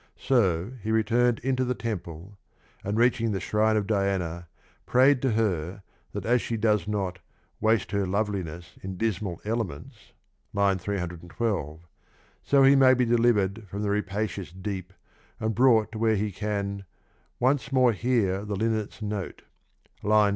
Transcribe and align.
So 0.17 0.71
he 0.81 0.91
returned 0.91 1.37
into 1.43 1.63
the 1.63 1.75
temple, 1.75 2.35
and 2.83 2.97
reaching 2.97 3.31
the 3.33 3.39
shrine 3.39 3.77
of 3.77 3.85
Diana 3.85 4.47
prayed 4.87 5.21
to 5.21 5.33
her 5.33 5.83
that 6.13 6.25
as 6.25 6.41
she 6.41 6.57
does 6.57 6.87
not" 6.87 7.19
waste 7.61 7.91
her 7.91 8.07
love 8.07 8.27
liness 8.27 8.83
in 8.83 8.97
dismal 8.97 9.39
elements" 9.45 10.13
(312) 10.55 11.81
so 12.41 12.63
he 12.63 12.75
may 12.75 12.95
be 12.95 13.05
delivered 13.05 13.67
from 13.67 13.83
the 13.83 13.91
rapacious 13.91 14.51
deep 14.51 14.91
and 15.39 15.53
brought 15.53 15.95
where 15.95 16.15
he 16.15 16.31
can" 16.31 16.85
once 17.49 17.71
more 17.71 17.91
hear 17.93 18.43
the 18.43 18.55
linnet's 18.55 19.03
note" 19.03 19.43
(322). 20.01 20.09